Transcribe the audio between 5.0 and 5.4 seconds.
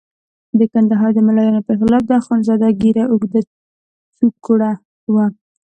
وه.